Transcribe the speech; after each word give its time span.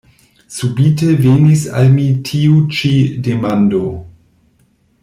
Subite 0.53 1.09
venis 1.25 1.65
al 1.81 1.93
mi 1.99 2.07
tiu 2.31 2.57
ĉi 2.79 2.93
demando. 3.29 3.85